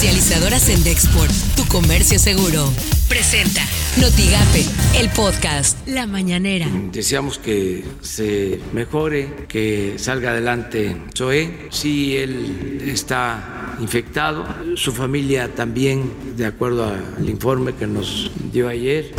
Comercializadoras 0.00 0.70
en 0.70 0.82
Dexport, 0.82 1.30
tu 1.56 1.66
comercio 1.66 2.18
seguro. 2.18 2.72
Presenta 3.06 3.60
Notigape, 4.00 4.64
el 4.98 5.10
podcast 5.10 5.76
La 5.86 6.06
Mañanera. 6.06 6.66
Deseamos 6.90 7.38
que 7.38 7.84
se 8.00 8.58
mejore, 8.72 9.44
que 9.46 9.96
salga 9.98 10.30
adelante 10.30 10.96
Zoe. 11.14 11.68
Si 11.70 12.16
él 12.16 12.80
está 12.82 13.76
infectado, 13.78 14.46
su 14.74 14.92
familia 14.92 15.54
también, 15.54 16.10
de 16.34 16.46
acuerdo 16.46 16.86
al 16.86 17.28
informe 17.28 17.74
que 17.74 17.86
nos 17.86 18.30
dio 18.50 18.70
ayer. 18.70 19.12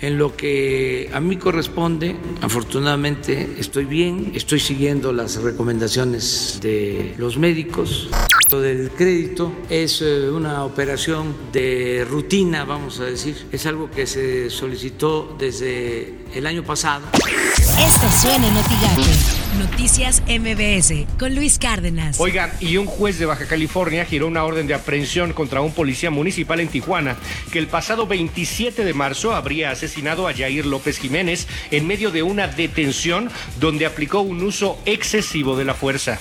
En 0.00 0.16
lo 0.16 0.36
que 0.36 1.10
a 1.12 1.18
mí 1.18 1.36
corresponde, 1.36 2.14
afortunadamente 2.40 3.56
estoy 3.58 3.84
bien, 3.84 4.30
estoy 4.34 4.60
siguiendo 4.60 5.12
las 5.12 5.42
recomendaciones 5.42 6.60
de 6.62 7.14
los 7.18 7.36
médicos. 7.36 8.08
Lo 8.52 8.60
del 8.60 8.90
crédito 8.92 9.52
es 9.68 10.00
eh, 10.00 10.30
una 10.30 10.64
operación 10.64 11.34
de 11.52 12.06
rutina, 12.08 12.64
vamos 12.64 13.00
a 13.00 13.04
decir. 13.04 13.46
Es 13.50 13.66
algo 13.66 13.90
que 13.90 14.06
se 14.06 14.50
solicitó 14.50 15.36
desde 15.38 16.14
el 16.32 16.46
año 16.46 16.62
pasado. 16.62 17.04
Esto 17.12 18.08
suena 18.20 18.46
en 18.46 19.37
Noticias 19.58 20.22
MBS 20.28 21.18
con 21.18 21.34
Luis 21.34 21.58
Cárdenas. 21.58 22.20
Oigan, 22.20 22.52
y 22.60 22.76
un 22.76 22.86
juez 22.86 23.18
de 23.18 23.26
Baja 23.26 23.46
California 23.48 24.04
giró 24.04 24.28
una 24.28 24.44
orden 24.44 24.68
de 24.68 24.74
aprehensión 24.74 25.32
contra 25.32 25.60
un 25.60 25.72
policía 25.72 26.10
municipal 26.10 26.60
en 26.60 26.68
Tijuana 26.68 27.16
que 27.50 27.58
el 27.58 27.66
pasado 27.66 28.06
27 28.06 28.84
de 28.84 28.94
marzo 28.94 29.34
habría 29.34 29.72
asesinado 29.72 30.28
a 30.28 30.32
Jair 30.32 30.64
López 30.64 30.98
Jiménez 30.98 31.48
en 31.72 31.88
medio 31.88 32.12
de 32.12 32.22
una 32.22 32.46
detención 32.46 33.30
donde 33.58 33.84
aplicó 33.84 34.20
un 34.20 34.44
uso 34.44 34.78
excesivo 34.86 35.56
de 35.56 35.64
la 35.64 35.74
fuerza 35.74 36.20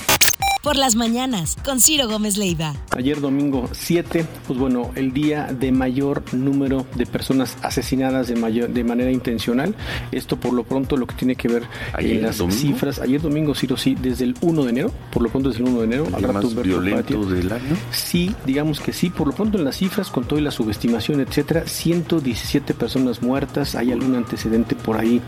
por 0.68 0.76
las 0.76 0.98
mañanas 0.98 1.56
con 1.64 1.80
Ciro 1.80 2.10
Gómez 2.10 2.36
Leiva. 2.36 2.74
Ayer 2.92 3.22
domingo 3.22 3.70
7, 3.72 4.26
pues 4.46 4.60
bueno, 4.60 4.92
el 4.96 5.14
día 5.14 5.46
de 5.46 5.72
mayor 5.72 6.24
número 6.34 6.86
de 6.96 7.06
personas 7.06 7.56
asesinadas 7.62 8.28
de, 8.28 8.36
mayor, 8.36 8.68
de 8.68 8.84
manera 8.84 9.10
intencional. 9.10 9.74
Esto 10.12 10.38
por 10.38 10.52
lo 10.52 10.66
pronto 10.66 10.98
lo 10.98 11.08
que 11.08 11.16
tiene 11.16 11.38
que 11.38 11.48
ver 11.48 11.64
en 11.98 12.22
las 12.22 12.44
cifras. 12.50 13.00
Ayer 13.00 13.22
domingo, 13.22 13.56
Ciro, 13.56 13.78
sí, 13.78 13.96
desde 13.96 14.26
el 14.26 14.36
1 14.42 14.64
de 14.66 14.70
enero, 14.70 14.92
por 15.14 15.24
lo 15.24 15.30
pronto 15.30 15.48
desde 15.48 15.64
el 15.64 15.70
1 15.70 15.80
de 15.80 15.86
enero. 15.86 16.08
¿El 16.18 16.34
más 16.34 16.62
violento 16.62 17.24
del 17.28 17.50
año? 17.50 17.78
Sí, 17.92 18.36
digamos 18.46 18.82
que 18.82 18.92
sí, 18.92 19.10
por 19.10 19.28
lo 19.28 19.34
pronto 19.34 19.58
en 19.58 19.64
las 19.64 19.78
cifras, 19.78 20.10
con 20.10 20.26
toda 20.26 20.42
la 20.42 20.52
subestimación, 20.52 21.22
etcétera, 21.22 21.66
117 21.66 22.74
personas 22.74 23.22
muertas, 23.22 23.76
hay 23.76 23.94
algún 23.94 24.16
antecedente 24.16 24.76
por 24.76 24.98
ahí 24.98 25.22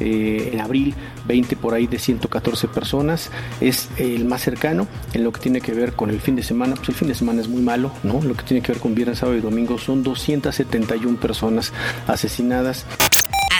eh, 0.00 0.52
en 0.54 0.60
abril, 0.62 0.94
20 1.26 1.54
por 1.56 1.74
ahí 1.74 1.86
de 1.86 1.98
114 1.98 2.68
personas, 2.68 3.30
es 3.60 3.90
el 3.98 4.24
más 4.24 4.40
cercano 4.40 4.85
en 5.12 5.24
lo 5.24 5.32
que 5.32 5.40
tiene 5.40 5.60
que 5.60 5.72
ver 5.72 5.92
con 5.92 6.10
el 6.10 6.20
fin 6.20 6.36
de 6.36 6.42
semana, 6.42 6.74
pues 6.76 6.90
el 6.90 6.94
fin 6.94 7.08
de 7.08 7.14
semana 7.14 7.40
es 7.40 7.48
muy 7.48 7.62
malo, 7.62 7.92
¿no? 8.02 8.20
Lo 8.22 8.34
que 8.34 8.42
tiene 8.44 8.62
que 8.62 8.72
ver 8.72 8.80
con 8.80 8.94
viernes, 8.94 9.18
sábado 9.18 9.38
y 9.38 9.40
domingo 9.40 9.78
son 9.78 10.02
271 10.02 11.18
personas 11.18 11.72
asesinadas. 12.06 12.84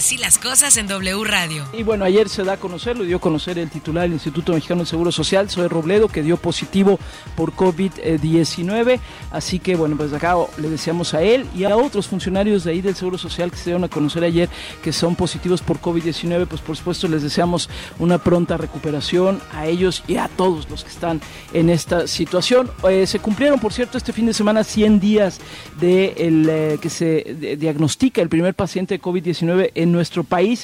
Así 0.07 0.19
las 0.19 0.39
cosas 0.39 0.77
en 0.77 0.87
W 0.87 1.25
Radio. 1.25 1.65
Y 1.73 1.83
bueno, 1.83 2.05
ayer 2.05 2.29
se 2.29 2.45
da 2.45 2.53
a 2.53 2.57
conocer, 2.59 2.97
lo 2.97 3.03
dio 3.03 3.17
a 3.17 3.21
conocer 3.21 3.59
el 3.59 3.69
titular 3.69 4.05
del 4.05 4.13
Instituto 4.13 4.53
Mexicano 4.53 4.83
del 4.83 4.87
Seguro 4.87 5.11
Social, 5.11 5.51
Zoe 5.51 5.67
Robledo, 5.67 6.07
que 6.07 6.23
dio 6.23 6.37
positivo 6.37 7.01
por 7.35 7.55
COVID-19. 7.55 9.01
Así 9.33 9.59
que 9.59 9.75
bueno, 9.75 9.97
pues 9.97 10.13
acá 10.13 10.37
le 10.59 10.71
deseamos 10.71 11.13
a 11.15 11.23
él 11.23 11.45
y 11.57 11.65
a 11.65 11.77
otros 11.77 12.07
funcionarios 12.07 12.63
de 12.63 12.71
ahí 12.71 12.83
del 12.83 12.95
Seguro 12.95 13.19
Social 13.19 13.51
que 13.51 13.57
se 13.57 13.65
dieron 13.65 13.83
a 13.83 13.89
conocer 13.89 14.23
ayer 14.23 14.49
que 14.81 14.93
son 14.93 15.17
positivos 15.17 15.61
por 15.61 15.81
COVID-19, 15.81 16.47
pues 16.47 16.61
por 16.61 16.77
supuesto 16.77 17.09
les 17.09 17.25
deseamos 17.25 17.69
una 17.99 18.19
pronta 18.19 18.57
recuperación 18.57 19.41
a 19.53 19.67
ellos 19.67 20.05
y 20.07 20.19
a 20.19 20.29
todos 20.29 20.71
los 20.71 20.85
que 20.85 20.91
están 20.91 21.21
en 21.53 21.69
esta 21.69 22.07
situación. 22.07 22.71
Eh, 22.89 23.09
se 23.09 23.19
cumplieron, 23.19 23.59
por 23.59 23.73
cierto, 23.73 23.99
este 23.99 24.13
fin 24.13 24.27
de 24.27 24.35
semana 24.35 24.63
100 24.63 25.01
días 25.01 25.41
de 25.81 26.15
el, 26.17 26.49
eh, 26.49 26.79
que 26.81 26.91
se 26.91 27.57
diagnostica 27.59 28.23
el 28.23 28.29
primer 28.29 28.55
paciente 28.55 28.95
de 28.95 29.03
COVID-19 29.03 29.73
en 29.75 29.96
nuestro 29.97 30.23
país. 30.23 30.63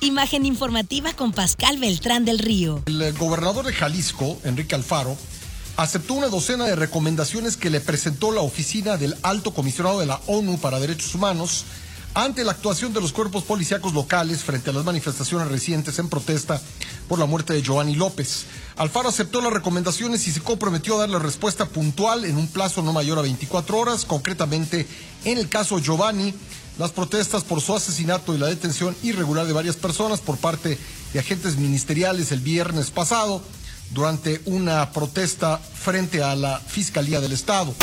Imagen 0.00 0.46
informativa 0.46 1.12
con 1.12 1.32
Pascal 1.32 1.78
Beltrán 1.78 2.24
del 2.24 2.38
Río. 2.38 2.82
El 2.86 3.02
eh, 3.02 3.12
gobernador 3.12 3.66
de 3.66 3.72
Jalisco, 3.72 4.38
Enrique 4.44 4.74
Alfaro, 4.74 5.16
aceptó 5.76 6.14
una 6.14 6.28
docena 6.28 6.64
de 6.64 6.74
recomendaciones 6.74 7.56
que 7.56 7.70
le 7.70 7.80
presentó 7.80 8.32
la 8.32 8.40
oficina 8.40 8.96
del 8.96 9.14
Alto 9.22 9.52
Comisionado 9.52 10.00
de 10.00 10.06
la 10.06 10.20
ONU 10.26 10.58
para 10.58 10.80
Derechos 10.80 11.14
Humanos 11.14 11.64
ante 12.14 12.44
la 12.44 12.52
actuación 12.52 12.92
de 12.92 13.00
los 13.00 13.12
cuerpos 13.12 13.44
policíacos 13.44 13.94
locales 13.94 14.42
frente 14.42 14.70
a 14.70 14.72
las 14.72 14.84
manifestaciones 14.84 15.48
recientes 15.48 15.98
en 15.98 16.08
protesta 16.08 16.60
por 17.08 17.18
la 17.18 17.26
muerte 17.26 17.52
de 17.52 17.62
Giovanni 17.62 17.94
López. 17.94 18.46
Alfaro 18.76 19.08
aceptó 19.08 19.40
las 19.40 19.52
recomendaciones 19.52 20.26
y 20.26 20.32
se 20.32 20.40
comprometió 20.40 20.96
a 20.96 21.00
dar 21.00 21.10
la 21.10 21.18
respuesta 21.18 21.66
puntual 21.66 22.24
en 22.24 22.36
un 22.36 22.48
plazo 22.48 22.82
no 22.82 22.92
mayor 22.92 23.18
a 23.18 23.22
24 23.22 23.78
horas, 23.78 24.04
concretamente 24.04 24.86
en 25.24 25.38
el 25.38 25.48
caso 25.48 25.78
Giovanni 25.78 26.34
las 26.78 26.92
protestas 26.92 27.44
por 27.44 27.60
su 27.60 27.74
asesinato 27.74 28.34
y 28.34 28.38
la 28.38 28.46
detención 28.46 28.96
irregular 29.02 29.46
de 29.46 29.52
varias 29.52 29.76
personas 29.76 30.20
por 30.20 30.38
parte 30.38 30.78
de 31.12 31.18
agentes 31.18 31.56
ministeriales 31.56 32.32
el 32.32 32.40
viernes 32.40 32.90
pasado 32.90 33.42
durante 33.90 34.40
una 34.46 34.90
protesta 34.92 35.58
frente 35.58 36.22
a 36.22 36.34
la 36.34 36.58
Fiscalía 36.58 37.20
del 37.20 37.32
Estado. 37.32 37.74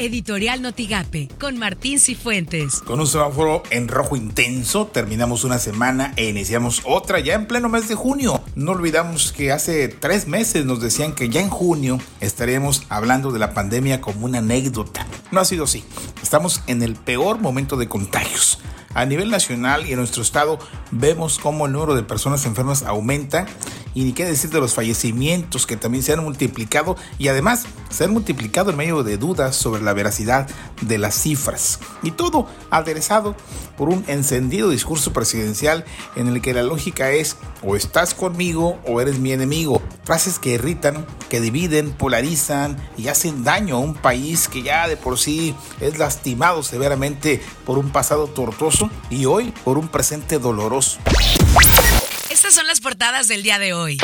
Editorial 0.00 0.62
Notigape 0.62 1.28
con 1.38 1.58
Martín 1.58 2.00
Cifuentes. 2.00 2.80
Con 2.80 3.00
un 3.00 3.06
semáforo 3.06 3.62
en 3.68 3.86
rojo 3.86 4.16
intenso 4.16 4.86
terminamos 4.86 5.44
una 5.44 5.58
semana 5.58 6.14
e 6.16 6.26
iniciamos 6.26 6.80
otra 6.86 7.20
ya 7.20 7.34
en 7.34 7.46
pleno 7.46 7.68
mes 7.68 7.86
de 7.86 7.96
junio. 7.96 8.42
No 8.54 8.72
olvidamos 8.72 9.30
que 9.30 9.52
hace 9.52 9.88
tres 9.88 10.26
meses 10.26 10.64
nos 10.64 10.80
decían 10.80 11.14
que 11.14 11.28
ya 11.28 11.42
en 11.42 11.50
junio 11.50 12.00
estaríamos 12.20 12.86
hablando 12.88 13.30
de 13.30 13.40
la 13.40 13.52
pandemia 13.52 14.00
como 14.00 14.24
una 14.24 14.38
anécdota. 14.38 15.06
No 15.32 15.40
ha 15.40 15.44
sido 15.44 15.64
así. 15.64 15.84
Estamos 16.22 16.62
en 16.66 16.82
el 16.82 16.94
peor 16.94 17.38
momento 17.38 17.76
de 17.76 17.86
contagios. 17.86 18.58
A 18.94 19.04
nivel 19.04 19.30
nacional 19.30 19.86
y 19.86 19.92
en 19.92 19.98
nuestro 19.98 20.22
estado 20.22 20.58
vemos 20.90 21.38
cómo 21.38 21.66
el 21.66 21.72
número 21.72 21.94
de 21.94 22.02
personas 22.02 22.46
enfermas 22.46 22.84
aumenta 22.84 23.46
y 23.94 24.04
ni 24.04 24.12
qué 24.12 24.24
decir 24.24 24.50
de 24.50 24.60
los 24.60 24.74
fallecimientos 24.74 25.66
que 25.66 25.76
también 25.76 26.04
se 26.04 26.12
han 26.12 26.22
multiplicado 26.22 26.96
y 27.18 27.28
además 27.28 27.64
se 27.90 28.04
han 28.04 28.12
multiplicado 28.12 28.70
en 28.70 28.76
medio 28.76 29.02
de 29.02 29.16
dudas 29.16 29.56
sobre 29.56 29.82
la 29.82 29.92
veracidad 29.92 30.48
de 30.80 30.98
las 30.98 31.14
cifras. 31.14 31.80
Y 32.02 32.12
todo 32.12 32.46
aderezado 32.70 33.34
por 33.76 33.88
un 33.88 34.04
encendido 34.08 34.70
discurso 34.70 35.12
presidencial 35.12 35.84
en 36.16 36.28
el 36.28 36.42
que 36.42 36.54
la 36.54 36.62
lógica 36.62 37.10
es 37.10 37.36
o 37.62 37.76
estás 37.76 38.14
conmigo 38.14 38.78
o 38.86 39.00
eres 39.00 39.18
mi 39.18 39.32
enemigo. 39.32 39.82
Frases 40.04 40.38
que 40.38 40.50
irritan, 40.50 41.06
que 41.28 41.40
dividen, 41.40 41.92
polarizan 41.92 42.76
y 42.96 43.08
hacen 43.08 43.44
daño 43.44 43.76
a 43.76 43.80
un 43.80 43.94
país 43.94 44.48
que 44.48 44.62
ya 44.62 44.88
de 44.88 44.96
por 44.96 45.18
sí 45.18 45.54
es 45.80 45.98
lastimado 45.98 46.62
severamente 46.62 47.40
por 47.64 47.78
un 47.78 47.90
pasado 47.90 48.26
tortuoso 48.26 48.90
y 49.10 49.26
hoy 49.26 49.52
por 49.64 49.78
un 49.78 49.88
presente 49.88 50.38
doloroso. 50.38 50.98
Estas 52.40 52.54
son 52.54 52.66
las 52.68 52.80
portadas 52.80 53.28
del 53.28 53.42
día 53.42 53.58
de 53.58 53.74
hoy. 53.74 53.98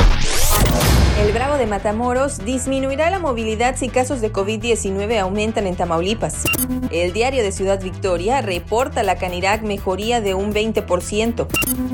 El 1.19 1.33
Bravo 1.33 1.57
de 1.57 1.65
Matamoros 1.65 2.45
disminuirá 2.45 3.09
la 3.09 3.17
movilidad 3.17 3.75
si 3.75 3.89
casos 3.89 4.21
de 4.21 4.31
COVID-19 4.31 5.19
aumentan 5.19 5.65
en 5.65 5.75
Tamaulipas. 5.75 6.43
El 6.91 7.11
diario 7.11 7.41
de 7.41 7.51
Ciudad 7.51 7.81
Victoria 7.81 8.41
reporta 8.43 9.01
la 9.01 9.15
Canirac 9.17 9.63
mejoría 9.63 10.21
de 10.21 10.35
un 10.35 10.53
20%. 10.53 11.47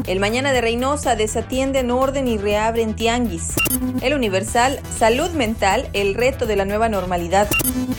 El 0.06 0.20
Mañana 0.20 0.52
de 0.52 0.60
Reynosa 0.60 1.16
desatienden 1.16 1.90
orden 1.90 2.28
y 2.28 2.38
reabren 2.38 2.96
tianguis. 2.96 3.54
El 4.02 4.14
Universal, 4.14 4.82
salud 5.00 5.32
mental, 5.32 5.88
el 5.94 6.16
reto 6.16 6.46
de 6.46 6.58
la 6.58 6.66
nueva 6.66 6.90
normalidad. 6.90 7.48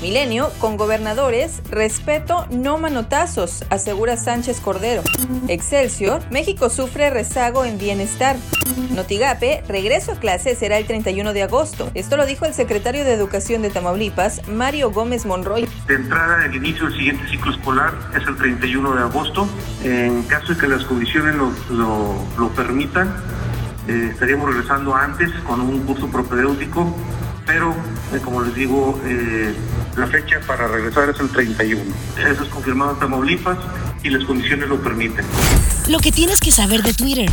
Milenio, 0.02 0.52
con 0.58 0.76
gobernadores, 0.76 1.62
respeto, 1.70 2.46
no 2.50 2.76
manotazos, 2.76 3.64
asegura 3.70 4.18
Sánchez 4.18 4.60
Cordero. 4.60 5.02
Excelsior, 5.48 6.22
México 6.30 6.68
sufre 6.68 7.08
rezago 7.08 7.64
en 7.64 7.78
bienestar. 7.78 8.33
Notigape, 8.90 9.62
regreso 9.68 10.12
a 10.12 10.14
clase 10.16 10.54
será 10.54 10.78
el 10.78 10.86
31 10.86 11.32
de 11.32 11.42
agosto. 11.42 11.90
Esto 11.94 12.16
lo 12.16 12.26
dijo 12.26 12.44
el 12.44 12.54
secretario 12.54 13.04
de 13.04 13.12
Educación 13.12 13.62
de 13.62 13.70
Tamaulipas, 13.70 14.46
Mario 14.48 14.90
Gómez 14.90 15.26
Monroy. 15.26 15.68
De 15.86 15.94
entrada, 15.94 16.44
el 16.46 16.54
inicio 16.54 16.86
del 16.86 16.96
siguiente 16.96 17.28
ciclo 17.28 17.52
escolar 17.52 17.94
es 18.16 18.26
el 18.26 18.36
31 18.36 18.94
de 18.94 19.02
agosto. 19.02 19.48
En 19.82 20.22
caso 20.24 20.54
de 20.54 20.60
que 20.60 20.68
las 20.68 20.84
condiciones 20.84 21.34
lo, 21.34 22.48
permitan, 22.54 23.14
eh, 23.88 24.10
estaríamos 24.12 24.48
regresando 24.48 24.94
antes 24.94 25.30
con 25.46 25.60
un 25.60 25.80
curso 25.80 26.08
propedéutico, 26.08 26.94
pero 27.46 27.74
eh, 28.12 28.20
como 28.22 28.42
les 28.42 28.54
digo, 28.54 29.00
eh, 29.04 29.54
la 29.96 30.06
fecha 30.06 30.40
para 30.46 30.66
regresar 30.68 31.10
es 31.10 31.20
el 31.20 31.28
31. 31.30 31.82
Eso 32.18 32.42
es 32.42 32.48
confirmado 32.48 32.92
en 32.92 32.98
Tamaulipas 32.98 33.58
y 34.02 34.10
las 34.10 34.24
condiciones 34.24 34.68
lo 34.68 34.80
permiten. 34.80 35.24
Lo 35.88 35.98
que 35.98 36.12
tienes 36.12 36.40
que 36.40 36.50
saber 36.50 36.82
de 36.82 36.94
Twitter. 36.94 37.30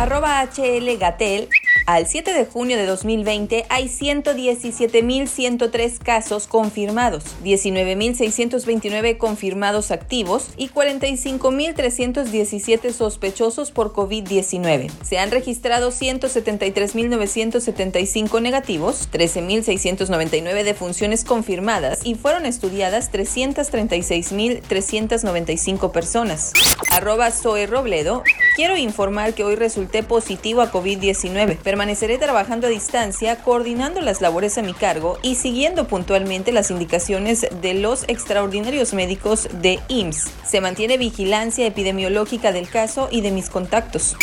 Arroba 0.00 0.42
HL 0.42 0.98
Gatel 0.98 1.48
Al 1.84 2.06
7 2.06 2.32
de 2.32 2.46
junio 2.46 2.78
de 2.78 2.86
2020 2.86 3.66
hay 3.68 3.84
117.103 3.84 5.98
casos 5.98 6.46
confirmados, 6.46 7.24
19.629 7.44 9.18
confirmados 9.18 9.90
activos 9.90 10.52
y 10.56 10.70
45.317 10.70 12.94
sospechosos 12.94 13.72
por 13.72 13.92
COVID-19. 13.92 14.88
Se 15.02 15.18
han 15.18 15.30
registrado 15.30 15.90
173.975 15.90 18.40
negativos, 18.40 19.06
13.699 19.12 20.64
defunciones 20.64 21.26
confirmadas 21.26 22.00
y 22.04 22.14
fueron 22.14 22.46
estudiadas 22.46 23.12
336.395 23.12 25.90
personas. 25.90 26.54
Arroba 26.90 27.30
Zoe 27.32 27.66
Robledo. 27.66 28.24
Quiero 28.56 28.76
informar 28.76 29.32
que 29.34 29.44
hoy 29.44 29.54
resulté 29.54 30.02
positivo 30.02 30.60
a 30.60 30.72
COVID-19. 30.72 31.56
Permaneceré 31.58 32.18
trabajando 32.18 32.66
a 32.66 32.70
distancia, 32.70 33.36
coordinando 33.36 34.00
las 34.00 34.20
labores 34.20 34.58
a 34.58 34.62
mi 34.62 34.74
cargo 34.74 35.18
y 35.22 35.36
siguiendo 35.36 35.86
puntualmente 35.86 36.52
las 36.52 36.70
indicaciones 36.70 37.46
de 37.62 37.74
los 37.74 38.04
extraordinarios 38.08 38.92
médicos 38.92 39.48
de 39.62 39.78
IMSS. 39.88 40.30
Se 40.44 40.60
mantiene 40.60 40.98
vigilancia 40.98 41.66
epidemiológica 41.66 42.52
del 42.52 42.68
caso 42.68 43.08
y 43.10 43.20
de 43.20 43.30
mis 43.30 43.50
contactos. 43.50 44.16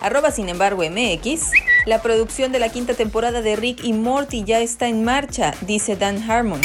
Arroba 0.00 0.30
sin 0.30 0.48
embargo 0.48 0.82
MX. 0.82 1.52
La 1.86 2.02
producción 2.02 2.52
de 2.52 2.58
la 2.58 2.68
quinta 2.68 2.94
temporada 2.94 3.42
de 3.42 3.56
Rick 3.56 3.84
y 3.84 3.92
Morty 3.92 4.44
ya 4.44 4.60
está 4.60 4.88
en 4.88 5.04
marcha, 5.04 5.54
dice 5.62 5.96
Dan 5.96 6.28
Harmon. 6.28 6.60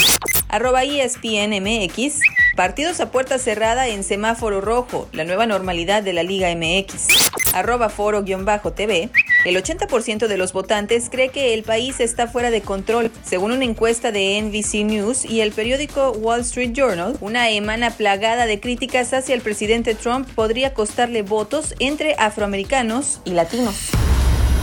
Arroba 0.49 0.83
ESPN 0.83 1.61
MX. 1.61 2.19
Partidos 2.55 2.99
a 2.99 3.09
puerta 3.09 3.39
cerrada 3.39 3.87
en 3.87 4.03
semáforo 4.03 4.61
rojo, 4.61 5.09
la 5.11 5.23
nueva 5.23 5.47
normalidad 5.47 6.03
de 6.03 6.13
la 6.13 6.21
Liga 6.21 6.53
MX. 6.55 7.31
Arroba 7.53 7.89
foro-tv. 7.89 9.09
El 9.45 9.55
80% 9.55 10.27
de 10.27 10.37
los 10.37 10.53
votantes 10.53 11.09
cree 11.09 11.29
que 11.29 11.55
el 11.55 11.63
país 11.63 11.99
está 11.99 12.27
fuera 12.27 12.51
de 12.51 12.61
control. 12.61 13.11
Según 13.23 13.53
una 13.53 13.65
encuesta 13.65 14.11
de 14.11 14.39
NBC 14.39 14.85
News 14.85 15.25
y 15.25 15.41
el 15.41 15.51
periódico 15.51 16.11
Wall 16.11 16.41
Street 16.41 16.73
Journal, 16.73 17.17
una 17.21 17.47
semana 17.47 17.89
plagada 17.89 18.45
de 18.45 18.59
críticas 18.59 19.13
hacia 19.13 19.33
el 19.33 19.41
presidente 19.41 19.95
Trump 19.95 20.29
podría 20.35 20.75
costarle 20.75 21.23
votos 21.23 21.73
entre 21.79 22.15
afroamericanos 22.19 23.19
y 23.25 23.31
latinos. 23.31 23.75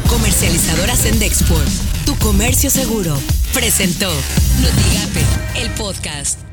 Comercializadora 0.08 0.94
Sendexport, 0.94 1.68
tu 2.06 2.16
comercio 2.18 2.70
seguro, 2.70 3.16
presentó 3.52 4.10
Notigape, 4.60 5.60
el 5.60 5.70
podcast. 5.70 6.49